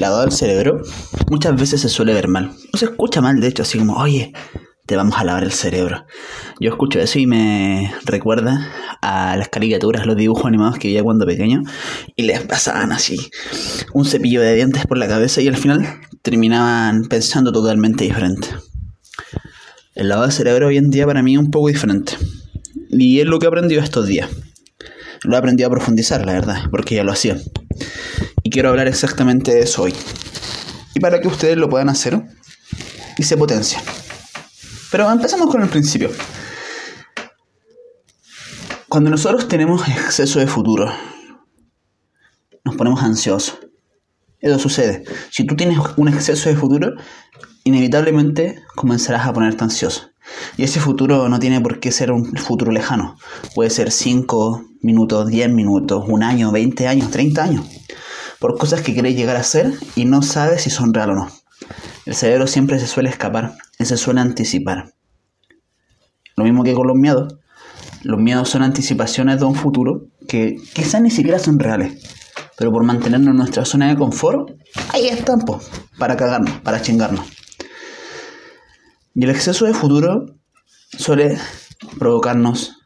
[0.00, 0.82] lavado del cerebro
[1.30, 2.52] muchas veces se suele ver mal.
[2.72, 4.32] No se escucha mal, de hecho, así como, oye,
[4.86, 6.04] te vamos a lavar el cerebro.
[6.58, 11.26] Yo escucho eso y me recuerda a las caricaturas, los dibujos animados que veía cuando
[11.26, 11.62] pequeño
[12.16, 13.30] y les pasaban así
[13.94, 18.48] un cepillo de dientes por la cabeza y al final terminaban pensando totalmente diferente.
[19.94, 22.14] El lavado del cerebro hoy en día para mí es un poco diferente.
[22.90, 24.28] Y es lo que he aprendido estos días.
[25.22, 27.36] Lo he aprendido a profundizar, la verdad, porque ya lo hacía.
[28.50, 29.94] Quiero hablar exactamente de eso hoy.
[30.94, 32.20] Y para que ustedes lo puedan hacer
[33.16, 33.80] y se potencien.
[34.90, 36.10] Pero empezamos con el principio.
[38.88, 40.92] Cuando nosotros tenemos exceso de futuro,
[42.64, 43.60] nos ponemos ansiosos.
[44.40, 45.04] Eso sucede.
[45.30, 46.94] Si tú tienes un exceso de futuro,
[47.62, 50.10] inevitablemente comenzarás a ponerte ansioso.
[50.56, 53.16] Y ese futuro no tiene por qué ser un futuro lejano.
[53.54, 57.79] Puede ser 5 minutos, 10 minutos, un año, 20 años, 30 años
[58.40, 61.28] por cosas que querés llegar a ser y no sabes si son real o no.
[62.06, 64.94] El cerebro siempre se suele escapar y se suele anticipar.
[66.36, 67.36] Lo mismo que con los miedos.
[68.02, 72.02] Los miedos son anticipaciones de un futuro que quizás ni siquiera son reales.
[72.56, 74.50] Pero por mantenernos en nuestra zona de confort,
[74.92, 75.44] ahí están,
[75.98, 77.26] para cagarnos, para chingarnos.
[79.14, 80.26] Y el exceso de futuro
[80.96, 81.38] suele
[81.98, 82.78] provocarnos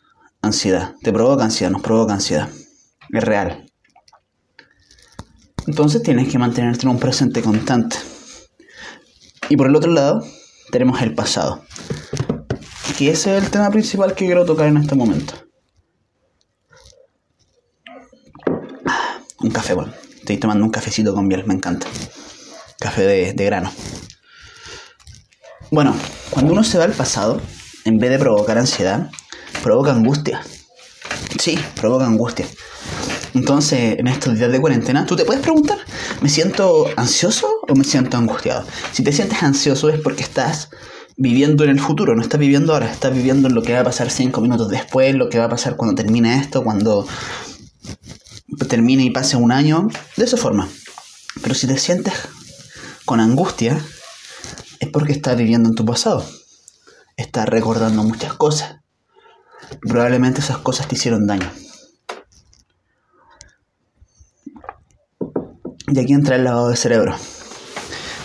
[0.42, 0.94] ansiedad.
[1.02, 2.48] Te provoca ansiedad, nos provoca ansiedad.
[3.10, 3.70] Es real.
[5.66, 7.96] Entonces tienes que mantenerte en un presente constante.
[9.48, 10.22] Y por el otro lado,
[10.70, 11.64] tenemos el pasado.
[12.98, 15.34] Que ese es el tema principal que quiero tocar en este momento.
[19.40, 19.92] Un café, bueno.
[20.18, 21.86] Estoy tomando un cafecito con miel, me encanta.
[22.80, 23.70] Café de, de grano.
[25.70, 25.94] Bueno,
[26.30, 27.42] cuando uno se va al pasado,
[27.84, 29.10] en vez de provocar ansiedad,
[29.62, 30.42] provoca angustia.
[31.38, 32.46] Sí, provoca angustia.
[33.34, 35.78] Entonces, en estos días de cuarentena, tú te puedes preguntar,
[36.20, 38.64] ¿me siento ansioso o me siento angustiado?
[38.92, 40.70] Si te sientes ansioso es porque estás
[41.16, 43.84] viviendo en el futuro, no estás viviendo ahora, estás viviendo en lo que va a
[43.84, 47.06] pasar cinco minutos después, lo que va a pasar cuando termine esto, cuando
[48.68, 50.68] termine y pase un año, de esa forma.
[51.42, 52.14] Pero si te sientes
[53.04, 53.84] con angustia,
[54.78, 56.24] es porque estás viviendo en tu pasado.
[57.16, 58.76] Estás recordando muchas cosas.
[59.80, 61.50] Probablemente esas cosas te hicieron daño.
[65.86, 67.14] Y aquí entra el lavado de cerebro.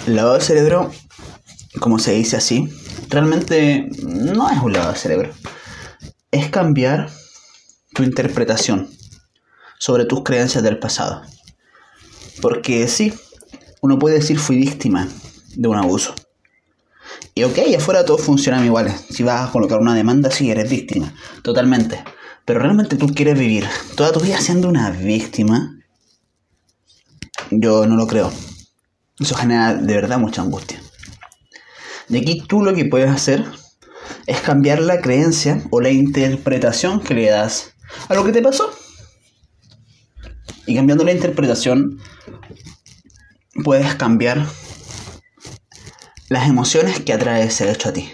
[0.08, 0.92] El lavado de cerebro,
[1.80, 2.70] como se dice así,
[3.10, 5.32] realmente no es un lavado de cerebro.
[6.32, 7.10] Es cambiar
[7.94, 8.90] tu interpretación
[9.78, 11.22] sobre tus creencias del pasado.
[12.42, 13.14] Porque sí,
[13.82, 15.08] uno puede decir fui víctima
[15.56, 16.16] de un abuso.
[17.36, 19.06] Y ok, afuera todos funcionan iguales.
[19.10, 21.14] Si vas a colocar una demanda, sí, eres víctima.
[21.42, 22.04] Totalmente.
[22.46, 25.79] Pero realmente tú quieres vivir toda tu vida siendo una víctima
[27.52, 28.32] yo no lo creo.
[29.20, 30.82] Eso genera de verdad mucha angustia.
[32.08, 33.46] De aquí tú lo que puedes hacer
[34.26, 37.74] es cambiar la creencia o la interpretación que le das
[38.08, 38.72] a lo que te pasó.
[40.66, 42.00] Y cambiando la interpretación,
[43.64, 44.46] puedes cambiar
[46.30, 48.10] las emociones que atrae ese hecho a ti.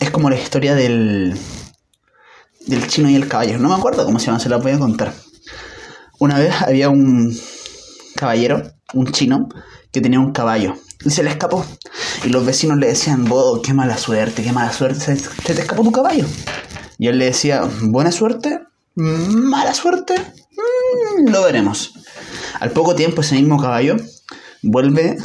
[0.00, 1.38] Es como la historia del,
[2.66, 3.58] del chino y el caballo.
[3.58, 5.12] No me acuerdo cómo se llama, se la voy a contar.
[6.20, 7.34] Una vez había un
[8.14, 9.48] caballero, un chino,
[9.90, 11.64] que tenía un caballo y se le escapó.
[12.24, 15.82] Y los vecinos le decían, oh, qué mala suerte, qué mala suerte, se, te escapó
[15.82, 16.26] tu caballo.
[16.98, 18.60] Y él le decía, buena suerte,
[18.96, 21.94] mala suerte, mm, lo veremos.
[22.60, 23.96] Al poco tiempo ese mismo caballo
[24.62, 25.16] vuelve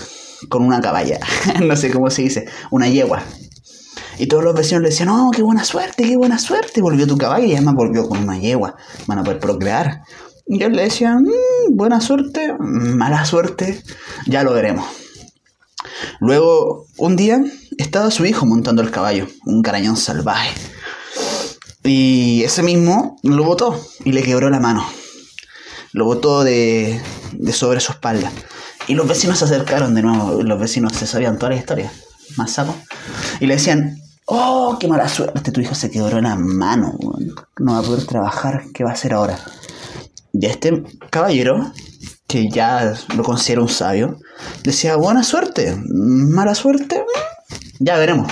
[0.48, 1.20] con una caballa,
[1.62, 3.22] no sé cómo se dice, una yegua.
[4.18, 6.82] Y todos los vecinos le decían, oh, qué buena suerte, qué buena suerte.
[6.82, 8.76] Volvió tu caballo y además volvió con una yegua.
[9.08, 10.04] Van a poder procrear.
[10.48, 13.82] Y él le decía, mm, buena suerte, mala suerte,
[14.28, 14.86] ya lo veremos.
[16.20, 17.44] Luego, un día,
[17.78, 20.52] estaba su hijo montando el caballo, un carañón salvaje.
[21.84, 24.86] Y ese mismo lo botó y le quebró la mano.
[25.94, 27.02] Lo botó de,
[27.34, 28.32] de sobre su espalda.
[28.88, 30.42] Y los vecinos se acercaron de nuevo.
[30.44, 31.92] Los vecinos se sabían toda la historia.
[32.38, 32.76] Más sapo.
[33.40, 35.52] Y le decían, oh, qué mala suerte.
[35.52, 36.98] Tu hijo se quebró la mano.
[37.60, 38.64] No va a poder trabajar.
[38.74, 39.40] ¿Qué va a hacer ahora?
[40.38, 41.72] Y este caballero
[42.28, 44.20] que ya lo considero un sabio,
[44.64, 47.04] decía, buena suerte, mala suerte,
[47.80, 48.32] ya veremos.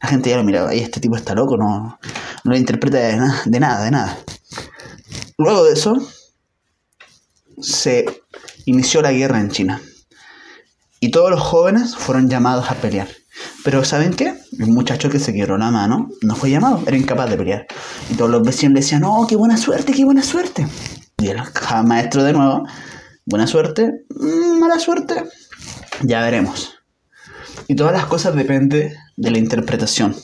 [0.00, 1.98] La gente ya lo miraba, y este tipo está loco, no,
[2.44, 3.16] no le interpreta de,
[3.58, 4.18] nada, de nada.
[5.38, 5.96] Luego de eso,
[7.60, 8.22] se
[8.66, 9.80] inició la guerra en China.
[11.00, 13.08] Y todos los jóvenes fueron llamados a pelear.
[13.64, 14.34] Pero ¿saben qué?
[14.58, 17.66] El muchacho que se quebró la mano no fue llamado, era incapaz de pelear.
[18.10, 20.66] Y todos los vecinos le decían, oh, qué buena suerte, qué buena suerte.
[21.18, 21.40] Y el
[21.84, 22.66] maestro de nuevo,
[23.24, 25.24] buena suerte, mm, mala suerte,
[26.02, 26.78] ya veremos.
[27.68, 30.14] Y todas las cosas dependen de la interpretación.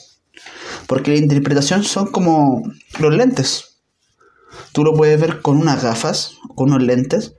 [0.87, 2.61] Porque la interpretación son como
[2.99, 3.79] los lentes.
[4.73, 7.33] Tú lo puedes ver con unas gafas, con unos lentes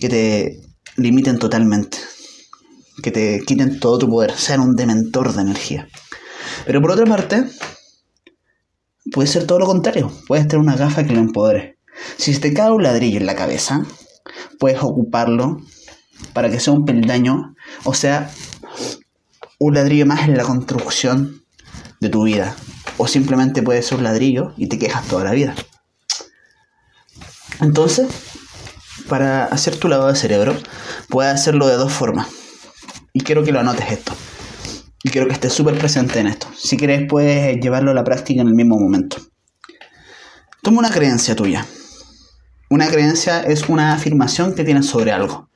[0.00, 0.60] que te
[0.96, 1.98] limiten totalmente
[3.02, 5.88] que te quiten todo tu poder, sean un dementor de energía.
[6.66, 7.44] Pero por otra parte,
[9.12, 10.10] puede ser todo lo contrario.
[10.26, 11.75] Puedes tener una gafa que lo empodere.
[12.16, 13.84] Si te cae un ladrillo en la cabeza,
[14.58, 15.58] puedes ocuparlo
[16.32, 17.54] para que sea un peldaño,
[17.84, 18.30] o sea,
[19.58, 21.42] un ladrillo más en la construcción
[22.00, 22.54] de tu vida.
[22.98, 25.54] O simplemente puede ser un ladrillo y te quejas toda la vida.
[27.60, 28.08] Entonces,
[29.08, 30.56] para hacer tu lavado de cerebro,
[31.08, 32.28] puedes hacerlo de dos formas.
[33.12, 34.12] Y quiero que lo anotes esto.
[35.02, 36.48] Y quiero que estés súper presente en esto.
[36.56, 39.18] Si quieres, puedes llevarlo a la práctica en el mismo momento.
[40.62, 41.64] Toma una creencia tuya.
[42.68, 45.48] Una creencia es una afirmación que tienes sobre algo.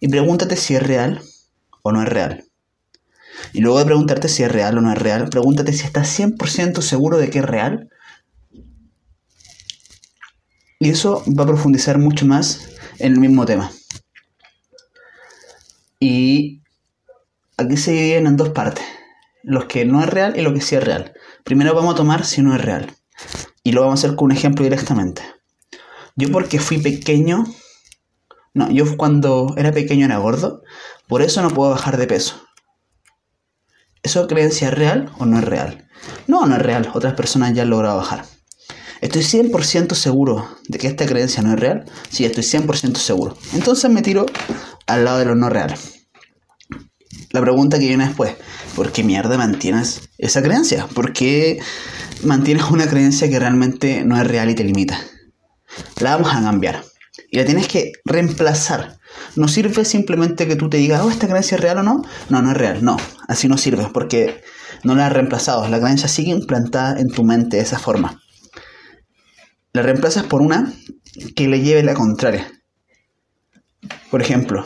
[0.00, 1.20] Y pregúntate si es real
[1.82, 2.44] o no es real.
[3.52, 6.80] Y luego de preguntarte si es real o no es real, pregúntate si estás 100%
[6.80, 7.90] seguro de que es real.
[10.78, 13.70] Y eso va a profundizar mucho más en el mismo tema.
[16.00, 16.62] Y
[17.58, 18.84] aquí se dividen en dos partes.
[19.42, 21.12] Los que no es real y lo que sí es real.
[21.44, 22.94] Primero vamos a tomar si no es real.
[23.62, 25.22] Y lo vamos a hacer con un ejemplo directamente.
[26.16, 27.44] Yo porque fui pequeño,
[28.54, 30.62] no, yo cuando era pequeño era gordo,
[31.08, 32.40] por eso no puedo bajar de peso.
[34.02, 35.88] ¿Eso creencia es real o no es real?
[36.26, 36.90] No, no es real.
[36.94, 38.26] Otras personas ya han logrado bajar.
[39.00, 41.84] ¿Estoy 100% seguro de que esta creencia no es real?
[42.10, 43.36] Sí, estoy 100% seguro.
[43.52, 44.26] Entonces me tiro
[44.86, 45.74] al lado de lo no real.
[47.30, 48.36] La pregunta que viene después,
[48.76, 50.86] ¿por qué mierda mantienes esa creencia?
[50.86, 51.58] ¿Por qué
[52.22, 55.00] mantienes una creencia que realmente no es real y te limita?
[56.00, 56.84] La vamos a cambiar.
[57.30, 58.98] Y la tienes que reemplazar.
[59.36, 62.02] No sirve simplemente que tú te digas, oh, esta creencia es real o no.
[62.28, 62.84] No, no es real.
[62.84, 62.96] No,
[63.28, 64.42] así no sirve porque
[64.82, 65.68] no la has reemplazado.
[65.68, 68.20] La creencia sigue implantada en tu mente de esa forma.
[69.72, 70.72] La reemplazas por una
[71.34, 72.50] que le lleve la contraria.
[74.10, 74.64] Por ejemplo,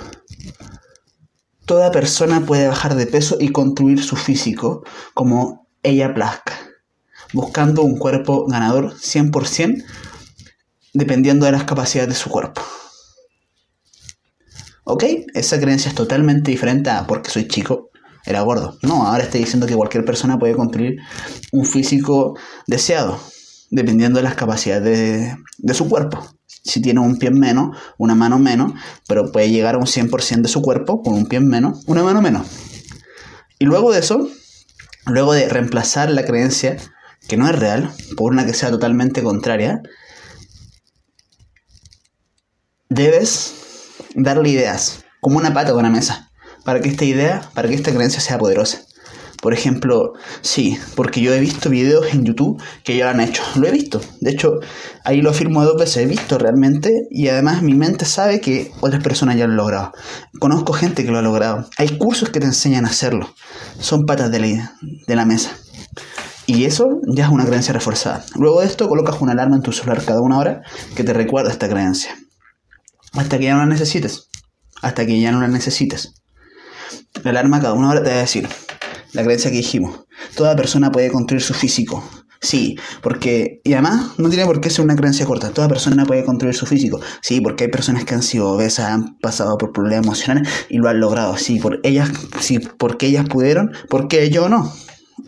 [1.65, 4.85] toda persona puede bajar de peso y construir su físico
[5.15, 6.55] como ella plazca,
[7.33, 9.85] buscando un cuerpo ganador 100%
[10.93, 12.63] dependiendo de las capacidades de su cuerpo.
[14.85, 15.05] ¿Ok?
[15.35, 17.91] Esa creencia es totalmente diferente a porque soy chico,
[18.25, 18.79] era gordo.
[18.83, 20.97] No, ahora estoy diciendo que cualquier persona puede construir
[21.53, 23.21] un físico deseado,
[23.71, 26.39] dependiendo de las capacidades de, de su cuerpo
[26.69, 28.73] si tiene un pie menos, una mano menos,
[29.07, 32.21] pero puede llegar a un 100% de su cuerpo con un pie menos, una mano
[32.21, 32.47] menos.
[33.59, 34.29] Y luego de eso,
[35.07, 36.77] luego de reemplazar la creencia
[37.27, 39.83] que no es real por una que sea totalmente contraria,
[42.89, 43.55] debes
[44.15, 46.31] darle ideas, como una pata o una mesa,
[46.65, 48.83] para que esta idea, para que esta creencia sea poderosa.
[49.41, 53.41] Por ejemplo, sí, porque yo he visto videos en YouTube que ya lo han hecho.
[53.55, 54.01] Lo he visto.
[54.21, 54.55] De hecho,
[55.05, 55.99] ahí lo afirmo dos veces.
[55.99, 59.93] He visto realmente y además mi mente sabe que otras personas ya lo han logrado.
[60.41, 61.69] Conozco gente que lo ha logrado.
[61.79, 63.33] Hay cursos que te enseñan a hacerlo.
[63.79, 64.73] Son patas de la,
[65.07, 65.53] de la mesa.
[66.47, 68.25] Y eso ya es una creencia reforzada.
[68.35, 70.63] Luego de esto colocas una alarma en tu celular cada una hora
[70.97, 72.17] que te recuerda esta creencia.
[73.13, 74.29] Hasta que ya no la necesites.
[74.83, 76.15] Hasta que ya no la necesites.
[77.23, 78.49] La alarma cada una hora te va a decir,
[79.13, 80.05] la creencia que dijimos.
[80.37, 82.05] Toda persona puede construir su físico.
[82.41, 86.25] Sí, porque, y además no tiene por qué ser una creencia corta, toda persona puede
[86.25, 87.01] construir su físico.
[87.21, 90.89] Sí, porque hay personas que han sido obesas, han pasado por problemas emocionales y lo
[90.89, 91.37] han logrado.
[91.37, 92.11] Sí, por ellas,
[92.41, 94.73] sí, porque ellas pudieron, porque yo no.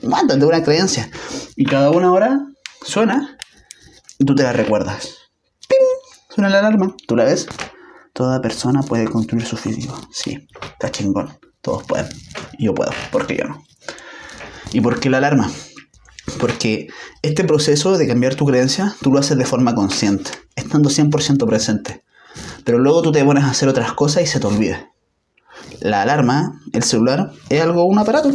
[0.03, 1.11] Mándate una creencia.
[1.57, 2.47] Y cada una hora
[2.87, 3.37] suena
[4.19, 5.17] y tú te la recuerdas.
[5.69, 5.79] ¡Pim!
[6.29, 7.49] Suena la alarma, tú la ves.
[8.13, 9.99] Toda persona puede construir su físico.
[10.11, 11.39] Sí, está chingón.
[11.61, 12.09] Todos pueden.
[12.59, 13.65] Yo puedo, porque yo no.
[14.73, 15.51] ¿Y por qué la alarma?
[16.39, 16.89] Porque
[17.23, 22.05] este proceso de cambiar tu creencia, tú lo haces de forma consciente, estando 100% presente.
[22.65, 24.91] Pero luego tú te pones a hacer otras cosas y se te olvida.
[25.81, 28.31] La alarma, el celular, es algo, un aparato.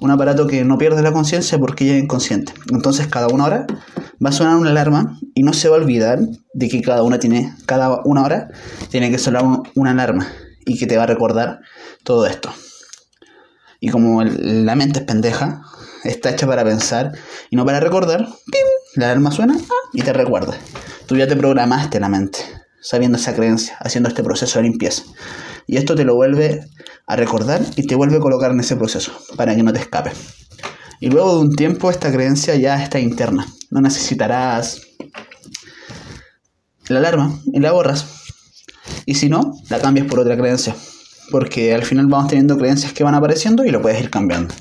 [0.00, 2.52] Un aparato que no pierde la conciencia porque ya es inconsciente.
[2.70, 3.66] Entonces cada una hora
[4.24, 6.18] va a sonar una alarma y no se va a olvidar
[6.54, 8.48] de que cada una tiene, cada una hora
[8.90, 9.44] tiene que sonar
[9.74, 10.28] una alarma
[10.64, 11.60] y que te va a recordar
[12.02, 12.52] todo esto.
[13.80, 15.62] Y como la mente es pendeja,
[16.04, 17.12] está hecha para pensar
[17.50, 18.26] y no para recordar,
[18.94, 20.56] la alarma suena ah, y te recuerda.
[21.06, 22.38] Tú ya te programaste la mente,
[22.80, 25.02] sabiendo esa creencia, haciendo este proceso de limpieza.
[25.66, 26.64] Y esto te lo vuelve
[27.06, 30.12] a recordar y te vuelve a colocar en ese proceso, para que no te escape.
[31.00, 33.46] Y luego de un tiempo esta creencia ya está interna.
[33.70, 34.82] No necesitarás
[36.88, 38.06] la alarma y la borras.
[39.04, 40.74] Y si no, la cambias por otra creencia.
[41.30, 44.54] Porque al final vamos teniendo creencias que van apareciendo y lo puedes ir cambiando.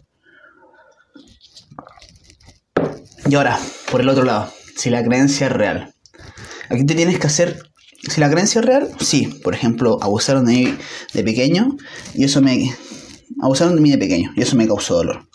[3.28, 3.60] Y ahora,
[3.92, 5.94] por el otro lado, si la creencia es real.
[6.70, 7.60] Aquí te tienes que hacer
[8.10, 9.40] si la creencia es real, sí.
[9.44, 10.78] Por ejemplo, abusaron de mí
[11.14, 11.76] de pequeño
[12.14, 12.76] y eso me...
[13.42, 15.28] Abusaron de mí de pequeño y eso me causó dolor.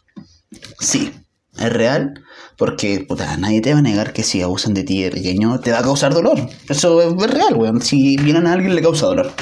[0.78, 1.12] Sí,
[1.60, 2.14] es real
[2.56, 5.72] porque, puta, nadie te va a negar que si abusan de ti de pequeño te
[5.72, 6.38] va a causar dolor.
[6.68, 7.80] Eso es real, weón.
[7.80, 9.32] Si vienen a alguien le causa dolor.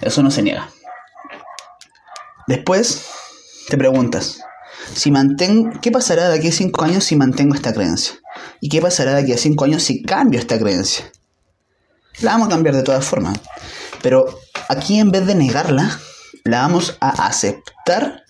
[0.00, 0.68] Eso no se niega.
[2.46, 3.06] Después
[3.68, 4.40] te preguntas,
[4.94, 8.14] si mantengo, ¿qué pasará de aquí a 5 años si mantengo esta creencia?
[8.60, 11.10] ¿Y qué pasará de aquí a 5 años si cambio esta creencia?
[12.20, 13.38] La vamos a cambiar de todas formas.
[14.02, 14.26] Pero
[14.68, 15.98] aquí en vez de negarla,
[16.44, 18.21] la vamos a aceptar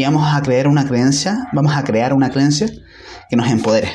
[0.00, 2.70] y vamos a crear una creencia, vamos a crear una creencia
[3.28, 3.92] que nos empodere.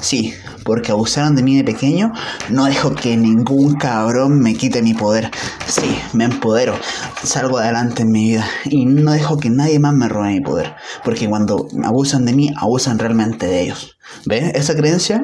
[0.00, 0.32] Sí,
[0.64, 2.10] porque abusaron de mí de pequeño,
[2.48, 5.30] no dejo que ningún cabrón me quite mi poder.
[5.66, 6.74] Sí, me empodero,
[7.22, 10.74] salgo adelante en mi vida y no dejo que nadie más me robe mi poder.
[11.04, 13.98] Porque cuando abusan de mí, abusan realmente de ellos.
[14.24, 14.54] ¿Ves?
[14.54, 15.22] Esa creencia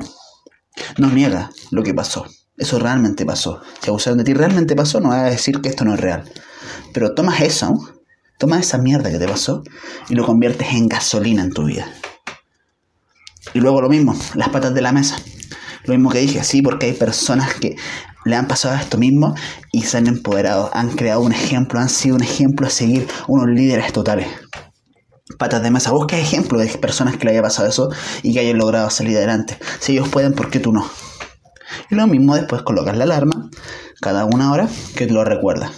[0.98, 2.26] no niega lo que pasó.
[2.58, 3.62] Eso realmente pasó.
[3.80, 6.30] Si abusaron de ti realmente pasó, no va a decir que esto no es real.
[6.92, 7.78] Pero tomas eso,
[8.40, 9.62] tomas esa mierda que te pasó
[10.08, 11.86] y lo conviertes en gasolina en tu vida.
[13.52, 15.18] Y luego lo mismo, las patas de la mesa.
[15.84, 17.76] Lo mismo que dije, sí, porque hay personas que
[18.24, 19.34] le han pasado esto mismo
[19.72, 23.46] y se han empoderado, han creado un ejemplo, han sido un ejemplo a seguir, unos
[23.48, 24.26] líderes totales
[25.38, 25.90] patas de mesa.
[25.92, 27.90] Busca ejemplos de personas que le haya pasado eso
[28.22, 29.58] y que hayan logrado salir adelante.
[29.80, 30.90] Si ellos pueden, ¿por qué tú no?
[31.90, 33.50] Y lo mismo después colocas la alarma
[34.00, 35.70] cada una hora que te lo recuerda.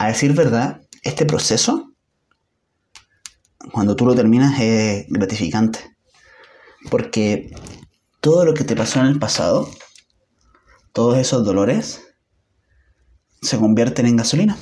[0.00, 1.92] A decir verdad, este proceso,
[3.70, 5.78] cuando tú lo terminas, es gratificante.
[6.90, 7.54] Porque
[8.22, 9.68] todo lo que te pasó en el pasado,
[10.94, 12.00] todos esos dolores,
[13.42, 14.56] se convierten en gasolina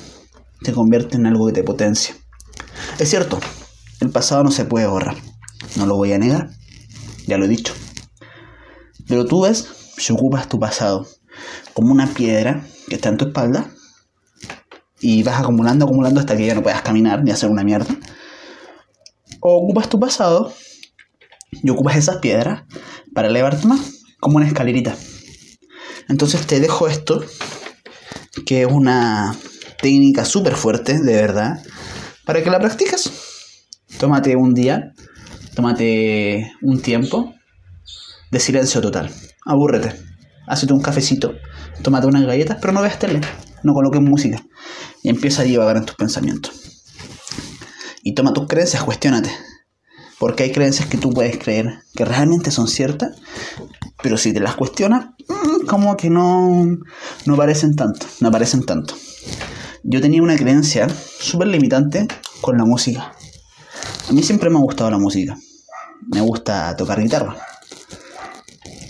[0.61, 2.13] se convierte en algo que te potencia.
[2.99, 3.39] Es cierto,
[4.01, 5.15] el pasado no se puede borrar,
[5.77, 6.49] no lo voy a negar,
[7.27, 7.73] ya lo he dicho.
[9.07, 11.07] Pero tú ves, si ocupas tu pasado
[11.73, 13.71] como una piedra que está en tu espalda
[15.01, 17.95] y vas acumulando, acumulando hasta que ya no puedas caminar ni hacer una mierda,
[19.41, 20.53] o ocupas tu pasado
[21.51, 22.63] y ocupas esas piedras
[23.13, 24.95] para elevarte más, como una escalerita.
[26.07, 27.23] Entonces te dejo esto,
[28.45, 29.35] que es una
[29.81, 31.63] técnica súper fuerte, de verdad,
[32.25, 33.11] para que la practiques.
[33.99, 34.93] Tómate un día,
[35.55, 37.33] tómate un tiempo
[38.31, 39.11] de silencio total.
[39.45, 39.95] Abúrrete.
[40.47, 41.33] Hazte un cafecito,
[41.83, 43.21] tómate unas galletas, pero no veas tele,
[43.63, 44.43] no coloques música.
[45.03, 46.83] Y empieza a divagar en tus pensamientos.
[48.03, 49.29] Y toma tus creencias, cuestionate.
[50.19, 53.17] Porque hay creencias que tú puedes creer que realmente son ciertas,
[54.03, 56.65] pero si te las cuestionas, mm, como que no,
[57.25, 58.95] no parecen tanto, no parecen tanto
[59.83, 62.07] yo tenía una creencia súper limitante
[62.41, 63.13] con la música.
[64.09, 65.37] A mí siempre me ha gustado la música.
[66.01, 67.37] Me gusta tocar guitarra.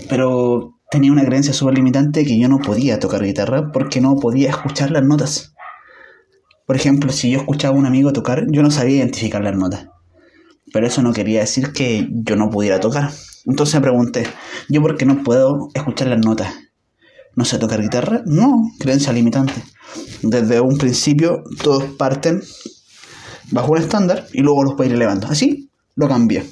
[0.07, 4.49] Pero tenía una creencia súper limitante que yo no podía tocar guitarra porque no podía
[4.49, 5.53] escuchar las notas.
[6.65, 9.87] Por ejemplo, si yo escuchaba a un amigo tocar, yo no sabía identificar las notas.
[10.71, 13.11] Pero eso no quería decir que yo no pudiera tocar.
[13.45, 14.27] Entonces me pregunté,
[14.67, 16.53] ¿yo por qué no puedo escuchar las notas?
[17.35, 18.21] ¿No sé tocar guitarra?
[18.25, 19.63] No, creencia limitante.
[20.21, 22.41] Desde un principio todos parten
[23.51, 25.27] bajo un estándar y luego los puedo ir elevando.
[25.27, 26.45] Así lo cambié.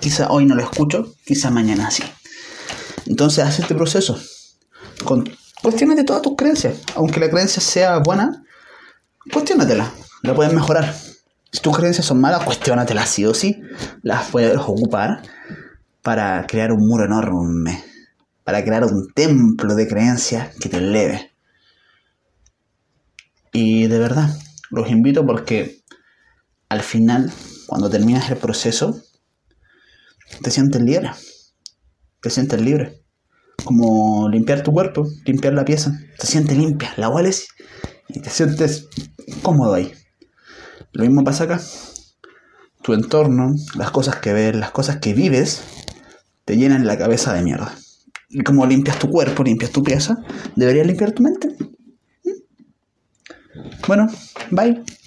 [0.00, 2.02] Quizá hoy no lo escucho, quizá mañana sí.
[3.06, 4.18] Entonces haz este proceso.
[5.04, 5.24] Con,
[5.62, 6.78] todas tus creencias.
[6.94, 8.44] Aunque la creencia sea buena,
[9.32, 9.90] cuestionatela.
[10.22, 10.94] La puedes mejorar.
[11.52, 13.60] Si tus creencias son malas, cuestionatela sí o sí.
[14.02, 15.22] Las puedes ocupar
[16.02, 17.82] para crear un muro enorme
[18.46, 21.32] para crear un templo de creencias que te eleve.
[23.52, 24.30] Y de verdad,
[24.70, 25.82] los invito porque
[26.68, 27.32] al final,
[27.66, 29.02] cuando terminas el proceso,
[30.42, 31.10] te sientes libre.
[32.26, 33.04] Te sientes libre.
[33.62, 35.96] Como limpiar tu cuerpo, limpiar la pieza.
[36.18, 37.46] Te sientes limpia, la hueles
[38.08, 38.88] y te sientes
[39.42, 39.92] cómodo ahí.
[40.90, 41.60] Lo mismo pasa acá.
[42.82, 45.62] tu entorno, las cosas que ves, las cosas que vives,
[46.44, 47.72] te llenan la cabeza de mierda.
[48.28, 50.16] Y como limpias tu cuerpo, limpias tu pieza,
[50.56, 51.54] deberías limpiar tu mente.
[52.24, 52.30] ¿Mm?
[53.86, 54.08] Bueno,
[54.50, 54.82] bye.